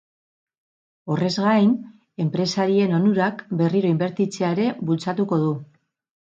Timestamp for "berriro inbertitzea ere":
3.63-4.69